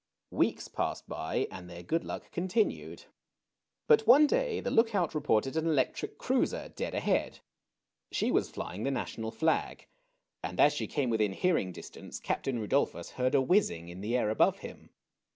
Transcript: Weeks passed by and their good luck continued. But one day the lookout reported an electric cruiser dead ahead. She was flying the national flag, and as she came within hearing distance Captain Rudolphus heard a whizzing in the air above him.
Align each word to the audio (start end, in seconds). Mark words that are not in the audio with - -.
Weeks 0.31 0.67
passed 0.67 1.07
by 1.07 1.47
and 1.51 1.69
their 1.69 1.83
good 1.83 2.03
luck 2.03 2.31
continued. 2.31 3.05
But 3.85 4.07
one 4.07 4.25
day 4.25 4.59
the 4.59 4.71
lookout 4.71 5.13
reported 5.13 5.55
an 5.55 5.67
electric 5.67 6.17
cruiser 6.17 6.69
dead 6.69 6.95
ahead. 6.95 7.41
She 8.11 8.31
was 8.31 8.49
flying 8.49 8.81
the 8.81 8.89
national 8.89 9.29
flag, 9.29 9.85
and 10.41 10.59
as 10.59 10.73
she 10.73 10.87
came 10.87 11.11
within 11.11 11.33
hearing 11.33 11.71
distance 11.71 12.19
Captain 12.19 12.57
Rudolphus 12.57 13.11
heard 13.11 13.35
a 13.35 13.41
whizzing 13.43 13.89
in 13.89 14.01
the 14.01 14.17
air 14.17 14.31
above 14.31 14.57
him. 14.61 14.89